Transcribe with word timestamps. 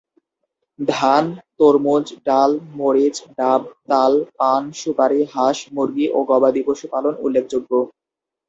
ধান, 0.79 1.25
তরমুজ, 1.57 2.05
ডাল, 2.27 2.51
মরিচ, 2.79 3.15
ডাব, 3.37 3.61
তাল, 3.89 4.13
পান, 4.39 4.61
সুুপারি, 4.79 5.21
হাঁস, 5.33 5.57
মুরগি 5.75 6.05
ও 6.13 6.19
গবাদিপশু 6.29 6.85
পালন 6.93 7.13
উল্লেখযোগ্য। 7.25 7.71